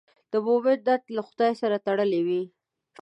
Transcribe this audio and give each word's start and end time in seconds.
د 0.31 0.33
مؤمن 0.45 0.77
نیت 0.87 1.03
له 1.15 1.21
خدای 1.27 1.51
سره 1.61 1.75
تړلی 1.85 2.21
وي. 2.27 2.43